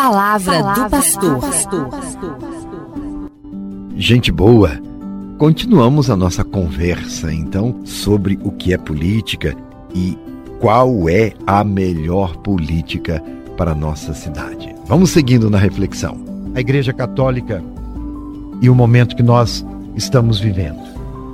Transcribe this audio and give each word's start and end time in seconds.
palavra, 0.00 0.62
palavra 0.62 0.84
do 0.84 0.90
pastor. 0.90 1.90
Gente 3.96 4.32
boa, 4.32 4.80
continuamos 5.36 6.08
a 6.08 6.16
nossa 6.16 6.42
conversa 6.42 7.30
então 7.30 7.82
sobre 7.84 8.38
o 8.42 8.50
que 8.50 8.72
é 8.72 8.78
política 8.78 9.54
e 9.94 10.16
qual 10.58 11.06
é 11.06 11.34
a 11.46 11.62
melhor 11.62 12.34
política 12.38 13.22
para 13.58 13.72
a 13.72 13.74
nossa 13.74 14.14
cidade. 14.14 14.74
Vamos 14.86 15.10
seguindo 15.10 15.50
na 15.50 15.58
reflexão. 15.58 16.18
A 16.54 16.60
Igreja 16.60 16.94
Católica 16.94 17.62
e 18.62 18.70
o 18.70 18.74
momento 18.74 19.14
que 19.14 19.22
nós 19.22 19.66
estamos 19.94 20.40
vivendo. 20.40 20.80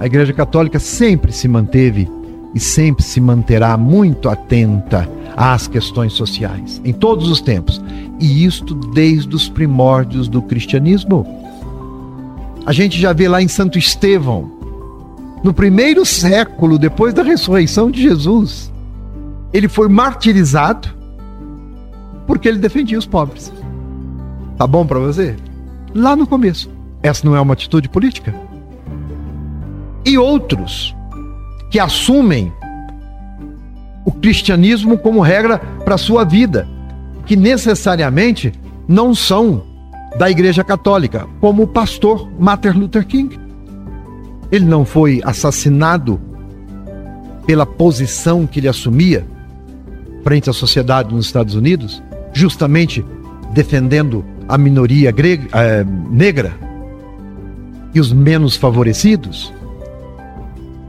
A 0.00 0.06
Igreja 0.06 0.32
Católica 0.32 0.80
sempre 0.80 1.30
se 1.30 1.46
manteve 1.46 2.10
e 2.52 2.58
sempre 2.58 3.04
se 3.04 3.20
manterá 3.20 3.76
muito 3.76 4.28
atenta 4.28 5.08
às 5.36 5.68
questões 5.68 6.14
sociais, 6.14 6.80
em 6.84 6.92
todos 6.92 7.30
os 7.30 7.40
tempos, 7.40 7.80
e 8.20 8.44
isto 8.44 8.74
desde 8.74 9.34
os 9.34 9.48
primórdios 9.48 10.28
do 10.28 10.40
cristianismo. 10.42 11.26
A 12.64 12.72
gente 12.72 13.00
já 13.00 13.12
vê 13.12 13.28
lá 13.28 13.40
em 13.40 13.48
Santo 13.48 13.78
Estevão, 13.78 14.50
no 15.42 15.52
primeiro 15.54 16.04
século 16.04 16.78
depois 16.78 17.14
da 17.14 17.22
ressurreição 17.22 17.90
de 17.90 18.02
Jesus, 18.02 18.72
ele 19.52 19.68
foi 19.68 19.88
martirizado 19.88 20.88
porque 22.26 22.48
ele 22.48 22.58
defendia 22.58 22.98
os 22.98 23.06
pobres. 23.06 23.52
Tá 24.58 24.66
bom 24.66 24.84
para 24.84 24.98
você? 24.98 25.36
Lá 25.94 26.16
no 26.16 26.26
começo. 26.26 26.68
Essa 27.02 27.24
não 27.24 27.36
é 27.36 27.40
uma 27.40 27.52
atitude 27.52 27.88
política? 27.88 28.34
E 30.04 30.18
outros 30.18 30.94
que 31.70 31.78
assumem 31.78 32.52
o 34.04 34.10
cristianismo 34.10 34.98
como 34.98 35.20
regra 35.20 35.58
para 35.84 35.98
sua 35.98 36.24
vida, 36.24 36.66
que 37.26 37.36
necessariamente 37.36 38.52
não 38.88 39.14
são 39.14 39.62
da 40.18 40.30
Igreja 40.30 40.64
Católica, 40.64 41.26
como 41.40 41.64
o 41.64 41.66
pastor 41.66 42.30
Martin 42.38 42.68
Luther 42.68 43.06
King. 43.06 43.38
Ele 44.50 44.64
não 44.64 44.84
foi 44.84 45.20
assassinado 45.24 46.20
pela 47.44 47.66
posição 47.66 48.46
que 48.46 48.60
ele 48.60 48.68
assumia 48.68 49.26
frente 50.22 50.48
à 50.48 50.52
sociedade 50.52 51.14
nos 51.14 51.26
Estados 51.26 51.54
Unidos, 51.54 52.02
justamente 52.32 53.04
defendendo 53.52 54.24
a 54.48 54.56
minoria 54.56 55.10
grega, 55.10 55.48
é, 55.52 55.84
negra 56.10 56.56
e 57.94 58.00
os 58.00 58.12
menos 58.12 58.56
favorecidos? 58.56 59.52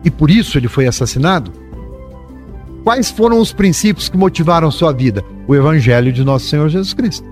E 0.04 0.10
por 0.10 0.30
isso 0.30 0.58
ele 0.58 0.68
foi 0.68 0.88
assassinado? 0.88 1.52
Quais 2.88 3.12
foram 3.12 3.42
os 3.42 3.52
princípios 3.52 4.08
que 4.08 4.16
motivaram 4.16 4.72
sua 4.72 4.94
vida? 4.94 5.22
O 5.46 5.54
Evangelho 5.54 6.10
de 6.14 6.24
Nosso 6.24 6.46
Senhor 6.46 6.70
Jesus 6.70 6.94
Cristo. 6.94 7.28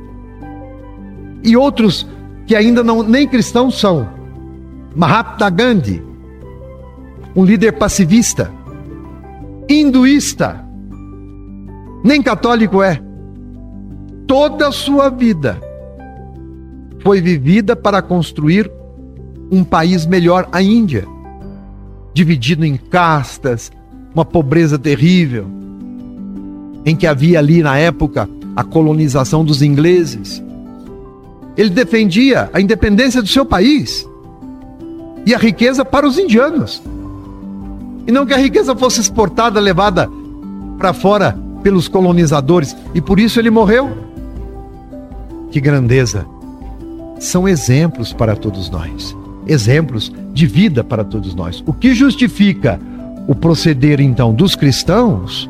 E 1.41 1.55
outros 1.55 2.05
que 2.45 2.53
ainda 2.53 2.83
não 2.83 3.01
nem 3.01 3.25
cristãos 3.25 3.79
são. 3.79 4.05
Mahatma 4.93 5.49
Gandhi, 5.49 6.03
um 7.33 7.45
líder 7.45 7.71
pacifista, 7.77 8.51
hinduísta, 9.69 10.61
nem 12.03 12.21
católico 12.21 12.83
é. 12.83 13.01
Toda 14.27 14.67
a 14.67 14.73
sua 14.73 15.09
vida 15.09 15.57
foi 16.99 17.21
vivida 17.21 17.77
para 17.77 18.01
construir 18.01 18.69
um 19.49 19.63
país 19.63 20.05
melhor, 20.05 20.49
a 20.51 20.61
Índia, 20.61 21.07
dividido 22.13 22.65
em 22.65 22.75
castas, 22.75 23.71
uma 24.15 24.23
pobreza 24.23 24.79
terrível, 24.79 25.45
em 26.85 26.95
que 26.95 27.05
havia 27.05 27.37
ali 27.37 27.61
na 27.61 27.77
época 27.77 28.29
a 28.55 28.63
colonização 28.63 29.43
dos 29.43 29.61
ingleses. 29.61 30.41
Ele 31.57 31.69
defendia 31.69 32.49
a 32.53 32.61
independência 32.61 33.21
do 33.21 33.27
seu 33.27 33.45
país 33.45 34.07
e 35.25 35.35
a 35.35 35.37
riqueza 35.37 35.83
para 35.83 36.07
os 36.07 36.17
indianos. 36.17 36.81
E 38.07 38.11
não 38.11 38.25
que 38.25 38.33
a 38.33 38.37
riqueza 38.37 38.73
fosse 38.75 39.01
exportada, 39.01 39.59
levada 39.59 40.09
para 40.77 40.93
fora 40.93 41.37
pelos 41.61 41.87
colonizadores, 41.87 42.75
e 42.93 43.01
por 43.01 43.19
isso 43.19 43.39
ele 43.39 43.49
morreu. 43.49 43.89
Que 45.51 45.59
grandeza! 45.59 46.25
São 47.19 47.47
exemplos 47.47 48.13
para 48.13 48.35
todos 48.35 48.69
nós, 48.69 49.15
exemplos 49.47 50.11
de 50.31 50.45
vida 50.45 50.83
para 50.83 51.03
todos 51.03 51.33
nós. 51.33 51.63
O 51.65 51.73
que 51.73 51.93
justifica 51.93 52.79
o 53.27 53.33
proceder 53.33 53.99
então 53.99 54.33
dos 54.33 54.55
cristãos 54.55 55.49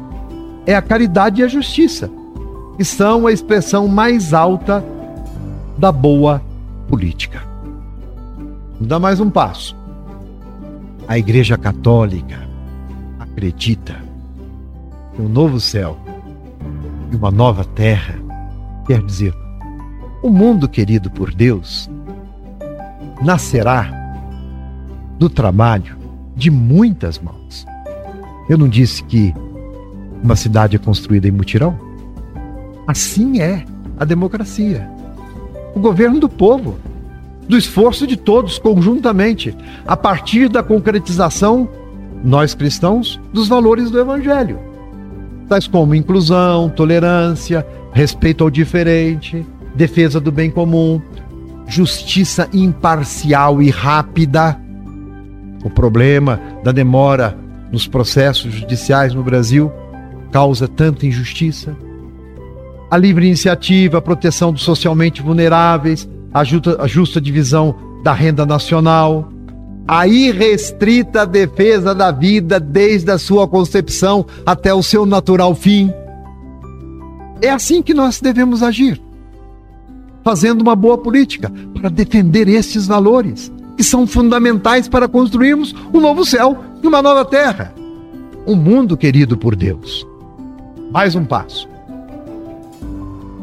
é 0.66 0.76
a 0.76 0.82
caridade 0.82 1.42
e 1.42 1.44
a 1.44 1.48
justiça, 1.48 2.10
que 2.78 2.86
são 2.86 3.28
a 3.28 3.32
expressão 3.32 3.88
mais 3.88 4.34
alta 4.34 4.84
da 5.78 5.92
boa 5.92 6.42
política. 6.88 7.44
Vamos 8.74 8.88
dar 8.88 9.00
mais 9.00 9.20
um 9.20 9.30
passo. 9.30 9.76
A 11.08 11.18
Igreja 11.18 11.58
Católica 11.58 12.48
acredita 13.20 13.96
que 15.14 15.22
um 15.22 15.30
novo 15.30 15.60
céu 15.60 15.98
e 17.12 17.16
uma 17.16 17.30
nova 17.30 17.64
terra, 17.64 18.16
quer 18.88 19.02
dizer, 19.04 19.34
o 20.24 20.30
mundo 20.30 20.68
querido 20.68 21.12
por 21.12 21.34
Deus, 21.34 21.90
nascerá 23.22 23.90
do 25.20 25.30
trabalho 25.30 26.05
de 26.36 26.52
muitas 26.52 27.20
mãos. 27.20 27.66
Eu 28.50 28.58
não 28.58 28.68
disse 28.68 29.04
que 29.04 29.34
uma 30.22 30.36
cidade 30.36 30.76
é 30.76 30.80
construída 30.80 31.28
em 31.28 31.32
mutirão? 31.32 31.78
Assim 32.88 33.42
é 33.42 33.66
a 34.00 34.06
democracia. 34.06 34.90
O 35.76 35.80
governo 35.80 36.20
do 36.20 36.30
povo, 36.30 36.78
do 37.48 37.58
esforço 37.58 38.06
de 38.06 38.18
todos 38.18 38.58
conjuntamente, 38.58 39.56
a 39.86 39.96
partir 39.96 40.50
da 40.50 40.64
concretização, 40.64 41.70
nós 42.24 42.54
cristãos, 42.54 43.20
dos 43.32 43.48
valores 43.48 43.92
do 43.92 44.00
Evangelho, 44.00 44.60
tais 45.48 45.68
como 45.68 45.94
inclusão, 45.94 46.70
tolerância, 46.70 47.66
respeito 47.94 48.44
ao 48.44 48.50
diferente, 48.50 49.46
defesa 49.76 50.20
do 50.20 50.32
bem 50.32 50.50
comum, 50.50 51.02
justiça 51.68 52.50
imparcial 52.54 53.62
e 53.62 53.70
rápida 53.70 54.60
o 55.66 55.70
problema 55.70 56.40
da 56.64 56.72
demora 56.72 57.36
nos 57.72 57.88
processos 57.88 58.54
judiciais 58.54 59.16
no 59.16 59.24
Brasil 59.24 59.72
causa 60.32 60.68
tanta 60.68 61.08
injustiça. 61.08 61.76
A 62.92 62.96
livre 62.96 63.26
iniciativa, 63.26 63.98
a 63.98 64.02
proteção 64.02 64.54
dos 64.54 64.62
socialmente 64.62 65.24
vulneráveis, 65.24 66.08
a 66.32 66.44
justa, 66.44 66.80
a 66.80 66.86
justa 66.86 67.20
divisão 67.20 67.76
da 68.04 68.14
renda 68.14 68.46
nacional, 68.46 69.28
a 69.88 70.08
irrestrita 70.08 71.26
defesa 71.26 71.96
da 71.96 72.12
vida 72.12 72.60
desde 72.60 73.10
a 73.10 73.18
sua 73.18 73.48
concepção 73.48 74.24
até 74.46 74.72
o 74.72 74.84
seu 74.84 75.04
natural 75.04 75.56
fim. 75.56 75.92
É 77.42 77.50
assim 77.50 77.82
que 77.82 77.94
nós 77.94 78.22
devemos 78.22 78.62
agir, 78.62 79.02
fazendo 80.24 80.62
uma 80.62 80.76
boa 80.76 80.98
política 81.00 81.52
para 81.74 81.90
defender 81.90 82.48
estes 82.48 82.86
valores 82.86 83.52
que 83.76 83.84
são 83.84 84.08
fundamentais 84.08 84.88
para 84.88 85.08
construirmos 85.08 85.76
um 85.94 86.00
novo 86.00 86.26
céu 86.26 86.64
e 86.82 86.88
uma 86.88 87.02
nova 87.02 87.26
terra. 87.26 87.74
Um 88.48 88.56
mundo 88.56 88.96
querido 88.96 89.38
por 89.38 89.56
Deus. 89.56 90.08
Mais 90.92 91.16
um 91.16 91.26
passo. 91.26 91.68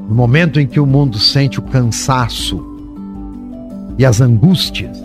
No 0.08 0.14
momento 0.14 0.60
em 0.60 0.66
que 0.66 0.80
o 0.80 0.86
mundo 0.86 1.18
sente 1.18 1.58
o 1.58 1.62
cansaço 1.62 2.64
e 3.98 4.04
as 4.04 4.20
angústias 4.20 5.02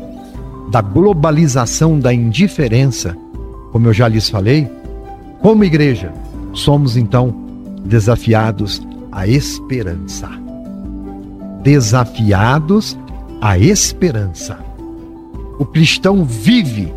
da 0.71 0.81
globalização 0.81 1.99
da 1.99 2.13
indiferença, 2.13 3.17
como 3.71 3.87
eu 3.87 3.93
já 3.93 4.07
lhes 4.07 4.29
falei, 4.29 4.69
como 5.41 5.63
igreja, 5.63 6.13
somos 6.53 6.97
então 6.97 7.33
desafiados 7.85 8.85
à 9.11 9.27
esperança. 9.27 10.29
Desafiados 11.63 12.97
à 13.41 13.57
esperança. 13.57 14.66
O 15.59 15.65
cristão 15.65 16.23
vive 16.23 16.93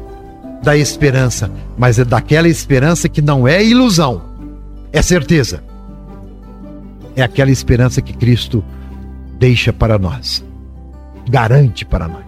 da 0.63 0.77
esperança, 0.77 1.51
mas 1.79 1.99
é 1.99 2.05
daquela 2.05 2.49
esperança 2.49 3.09
que 3.09 3.23
não 3.23 3.49
é 3.49 3.65
ilusão, 3.65 4.23
é 4.93 5.01
certeza. 5.01 5.63
É 7.17 7.23
aquela 7.23 7.51
esperança 7.51 8.03
que 8.03 8.13
Cristo 8.13 8.63
deixa 9.39 9.73
para 9.73 9.99
nós, 9.99 10.45
garante 11.29 11.85
para 11.85 12.07
nós. 12.07 12.25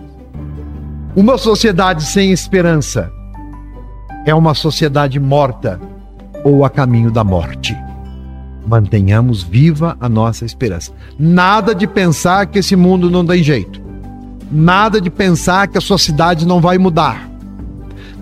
Uma 1.14 1.36
sociedade 1.36 2.04
sem 2.04 2.32
esperança 2.32 3.12
é 4.24 4.34
uma 4.34 4.54
sociedade 4.54 5.20
morta 5.20 5.78
ou 6.42 6.64
a 6.64 6.70
caminho 6.70 7.10
da 7.10 7.22
morte. 7.22 7.76
Mantenhamos 8.66 9.42
viva 9.42 9.96
a 10.00 10.08
nossa 10.08 10.46
esperança. 10.46 10.92
Nada 11.18 11.74
de 11.74 11.86
pensar 11.86 12.46
que 12.46 12.60
esse 12.60 12.74
mundo 12.76 13.10
não 13.10 13.26
tem 13.26 13.42
jeito. 13.42 13.81
Nada 14.52 15.00
de 15.00 15.08
pensar 15.08 15.66
que 15.66 15.78
a 15.78 15.80
sua 15.80 15.96
cidade 15.96 16.46
não 16.46 16.60
vai 16.60 16.76
mudar. 16.76 17.30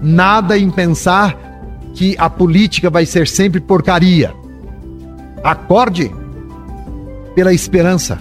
Nada 0.01 0.57
em 0.57 0.71
pensar 0.71 1.37
que 1.93 2.15
a 2.19 2.31
política 2.31 2.89
vai 2.89 3.05
ser 3.05 3.27
sempre 3.27 3.61
porcaria. 3.61 4.33
Acorde 5.43 6.11
pela 7.35 7.53
esperança. 7.53 8.19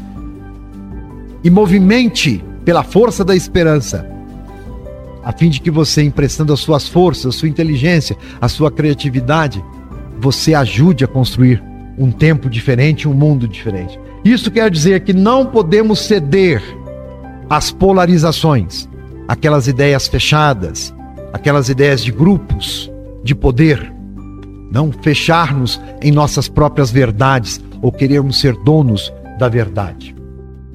e 1.41 1.49
movimente 1.49 2.43
pela 2.65 2.83
força 2.83 3.23
da 3.23 3.33
esperança, 3.33 4.05
a 5.23 5.31
fim 5.31 5.49
de 5.49 5.61
que 5.61 5.71
você, 5.71 6.03
emprestando 6.03 6.51
as 6.51 6.59
suas 6.59 6.87
forças, 6.87 7.27
a 7.27 7.37
sua 7.37 7.47
inteligência, 7.47 8.17
a 8.41 8.49
sua 8.49 8.69
criatividade, 8.69 9.63
você 10.19 10.53
ajude 10.53 11.05
a 11.05 11.07
construir 11.07 11.63
um 11.97 12.11
tempo 12.11 12.49
diferente, 12.49 13.07
um 13.07 13.13
mundo 13.13 13.47
diferente. 13.47 13.97
Isso 14.23 14.51
quer 14.51 14.69
dizer 14.69 15.01
que 15.01 15.13
não 15.13 15.45
podemos 15.45 15.99
ceder 15.99 16.61
às 17.49 17.71
polarizações, 17.71 18.87
aquelas 19.27 19.67
ideias 19.67 20.07
fechadas, 20.07 20.93
aquelas 21.33 21.69
ideias 21.69 22.03
de 22.03 22.11
grupos, 22.11 22.91
de 23.23 23.33
poder. 23.33 23.91
Não 24.71 24.91
fechar-nos 24.91 25.81
em 26.01 26.11
nossas 26.11 26.47
próprias 26.47 26.91
verdades 26.91 27.59
ou 27.81 27.91
querermos 27.91 28.39
ser 28.39 28.55
donos 28.57 29.11
da 29.39 29.49
verdade. 29.49 30.15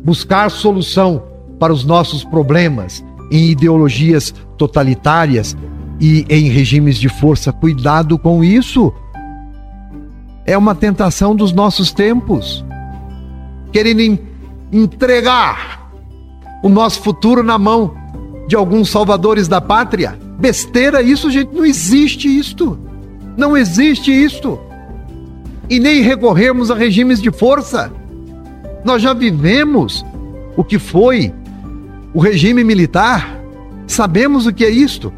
Buscar 0.02 0.50
solução 0.50 1.22
para 1.60 1.72
os 1.72 1.84
nossos 1.84 2.24
problemas 2.24 3.04
em 3.30 3.50
ideologias 3.50 4.34
totalitárias 4.58 5.56
e 6.00 6.26
em 6.28 6.48
regimes 6.48 6.98
de 6.98 7.08
força. 7.08 7.52
Cuidado 7.52 8.18
com 8.18 8.42
isso. 8.42 8.92
É 10.44 10.58
uma 10.58 10.74
tentação 10.74 11.34
dos 11.34 11.52
nossos 11.52 11.92
tempos. 11.92 12.64
Querendo 13.72 14.18
entregar 14.72 15.73
o 16.64 16.68
nosso 16.70 17.02
futuro 17.02 17.42
na 17.42 17.58
mão 17.58 17.94
de 18.48 18.56
alguns 18.56 18.88
salvadores 18.88 19.46
da 19.46 19.60
pátria. 19.60 20.18
Besteira 20.38 21.02
isso, 21.02 21.30
gente. 21.30 21.54
Não 21.54 21.62
existe 21.62 22.26
isto. 22.26 22.78
Não 23.36 23.54
existe 23.54 24.10
isto. 24.10 24.58
E 25.68 25.78
nem 25.78 26.00
recorrermos 26.00 26.70
a 26.70 26.74
regimes 26.74 27.20
de 27.20 27.30
força. 27.30 27.92
Nós 28.82 29.02
já 29.02 29.12
vivemos 29.12 30.06
o 30.56 30.64
que 30.64 30.78
foi 30.78 31.34
o 32.14 32.18
regime 32.18 32.64
militar. 32.64 33.38
Sabemos 33.86 34.46
o 34.46 34.52
que 34.52 34.64
é 34.64 34.70
isto. 34.70 35.12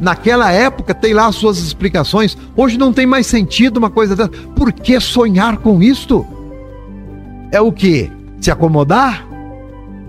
Naquela 0.00 0.50
época 0.50 0.94
tem 0.94 1.12
lá 1.12 1.26
as 1.26 1.34
suas 1.34 1.58
explicações. 1.58 2.38
Hoje 2.56 2.78
não 2.78 2.90
tem 2.90 3.04
mais 3.04 3.26
sentido 3.26 3.76
uma 3.76 3.90
coisa 3.90 4.16
dessa. 4.16 4.30
Por 4.30 4.72
que 4.72 4.98
sonhar 4.98 5.58
com 5.58 5.82
isto? 5.82 6.26
É 7.52 7.60
o 7.60 7.70
que? 7.70 8.10
Se 8.40 8.50
acomodar 8.50 9.29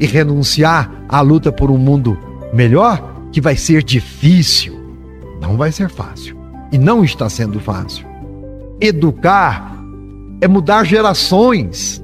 e 0.01 0.07
renunciar 0.07 0.91
à 1.07 1.21
luta 1.21 1.51
por 1.51 1.69
um 1.69 1.77
mundo 1.77 2.17
melhor? 2.51 3.29
Que 3.31 3.39
vai 3.39 3.55
ser 3.55 3.83
difícil. 3.83 4.77
Não 5.39 5.55
vai 5.55 5.71
ser 5.71 5.89
fácil. 5.89 6.35
E 6.71 6.77
não 6.77 7.03
está 7.03 7.29
sendo 7.29 7.59
fácil. 7.59 8.05
Educar 8.81 9.77
é 10.41 10.47
mudar 10.47 10.83
gerações. 10.85 12.03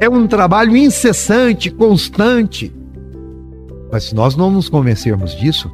É 0.00 0.08
um 0.08 0.26
trabalho 0.26 0.74
incessante, 0.74 1.70
constante. 1.70 2.74
Mas 3.92 4.04
se 4.04 4.14
nós 4.14 4.34
não 4.34 4.50
nos 4.50 4.70
convencermos 4.70 5.36
disso, 5.36 5.70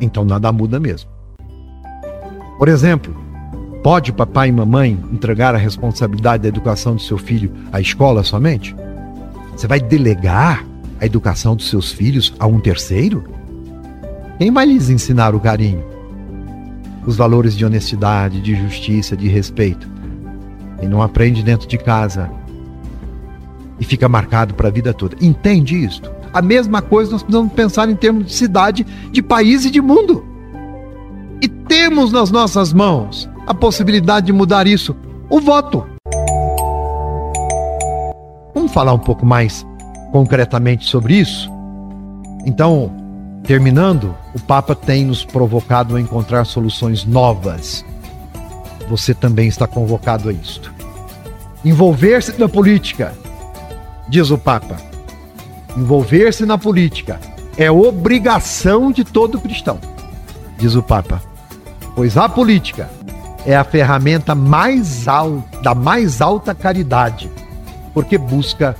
então 0.00 0.24
nada 0.24 0.52
muda 0.52 0.78
mesmo. 0.78 1.08
Por 2.58 2.68
exemplo, 2.68 3.16
pode 3.82 4.12
papai 4.12 4.48
e 4.48 4.52
mamãe 4.52 4.98
entregar 5.10 5.54
a 5.54 5.58
responsabilidade 5.58 6.42
da 6.42 6.48
educação 6.48 6.96
do 6.96 7.02
seu 7.02 7.16
filho 7.16 7.52
à 7.72 7.80
escola 7.80 8.22
somente? 8.22 8.74
Você 9.56 9.66
vai 9.66 9.80
delegar 9.80 10.64
a 11.00 11.06
educação 11.06 11.54
dos 11.54 11.68
seus 11.68 11.92
filhos 11.92 12.34
a 12.38 12.46
um 12.46 12.60
terceiro? 12.60 13.24
Quem 14.38 14.50
vai 14.50 14.66
lhes 14.66 14.90
ensinar 14.90 15.34
o 15.34 15.40
carinho? 15.40 15.84
Os 17.06 17.16
valores 17.16 17.56
de 17.56 17.64
honestidade, 17.64 18.40
de 18.40 18.54
justiça, 18.54 19.16
de 19.16 19.28
respeito. 19.28 19.88
E 20.82 20.86
não 20.86 21.00
aprende 21.00 21.42
dentro 21.42 21.68
de 21.68 21.78
casa 21.78 22.30
e 23.78 23.84
fica 23.84 24.08
marcado 24.08 24.54
para 24.54 24.68
a 24.68 24.72
vida 24.72 24.92
toda. 24.92 25.16
Entende 25.20 25.84
isto? 25.84 26.10
A 26.32 26.42
mesma 26.42 26.82
coisa 26.82 27.12
nós 27.12 27.22
precisamos 27.22 27.52
pensar 27.52 27.88
em 27.88 27.94
termos 27.94 28.26
de 28.26 28.32
cidade, 28.32 28.84
de 29.10 29.22
país 29.22 29.64
e 29.64 29.70
de 29.70 29.80
mundo. 29.80 30.24
E 31.40 31.48
temos 31.48 32.10
nas 32.10 32.30
nossas 32.30 32.72
mãos 32.72 33.28
a 33.46 33.54
possibilidade 33.54 34.26
de 34.26 34.32
mudar 34.32 34.66
isso, 34.66 34.96
o 35.30 35.40
voto. 35.40 35.93
Falar 38.74 38.92
um 38.92 38.98
pouco 38.98 39.24
mais 39.24 39.64
concretamente 40.10 40.84
sobre 40.84 41.14
isso? 41.14 41.48
Então, 42.44 42.90
terminando, 43.44 44.16
o 44.34 44.40
Papa 44.40 44.74
tem 44.74 45.04
nos 45.04 45.24
provocado 45.24 45.94
a 45.94 46.00
encontrar 46.00 46.44
soluções 46.44 47.04
novas. 47.04 47.84
Você 48.88 49.14
também 49.14 49.46
está 49.46 49.68
convocado 49.68 50.28
a 50.28 50.32
isto. 50.32 50.74
Envolver-se 51.64 52.36
na 52.36 52.48
política 52.48 53.14
diz 54.08 54.32
o 54.32 54.36
Papa. 54.36 54.76
Envolver-se 55.76 56.44
na 56.44 56.58
política 56.58 57.20
é 57.56 57.70
obrigação 57.70 58.90
de 58.90 59.04
todo 59.04 59.40
cristão, 59.40 59.78
diz 60.58 60.74
o 60.74 60.82
Papa. 60.82 61.22
Pois 61.94 62.16
a 62.16 62.28
política 62.28 62.90
é 63.46 63.54
a 63.54 63.62
ferramenta 63.62 64.34
mais 64.34 65.06
alta, 65.06 65.60
da 65.62 65.76
mais 65.76 66.20
alta 66.20 66.52
caridade, 66.56 67.30
porque 67.94 68.18
busca 68.18 68.76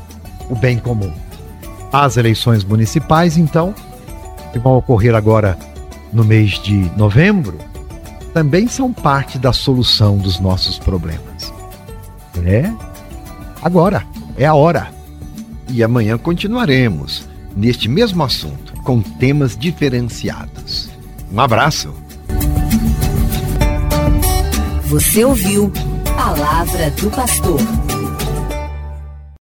o 0.50 0.54
bem 0.54 0.78
comum. 0.78 1.12
As 1.92 2.16
eleições 2.16 2.64
municipais, 2.64 3.36
então, 3.36 3.74
que 4.52 4.58
vão 4.58 4.76
ocorrer 4.76 5.14
agora 5.14 5.56
no 6.12 6.24
mês 6.24 6.60
de 6.62 6.90
novembro, 6.96 7.56
também 8.34 8.66
são 8.66 8.92
parte 8.92 9.38
da 9.38 9.52
solução 9.52 10.18
dos 10.18 10.40
nossos 10.40 10.78
problemas. 10.78 11.52
É 12.44 12.70
agora, 13.62 14.04
é 14.36 14.44
a 14.44 14.54
hora. 14.54 14.92
E 15.68 15.82
amanhã 15.82 16.18
continuaremos 16.18 17.26
neste 17.56 17.88
mesmo 17.88 18.22
assunto, 18.22 18.74
com 18.82 19.00
temas 19.00 19.56
diferenciados. 19.56 20.90
Um 21.32 21.40
abraço. 21.40 21.94
Você 24.86 25.24
ouviu 25.24 25.72
Palavra 26.16 26.90
do 26.90 27.10
Pastor. 27.10 27.83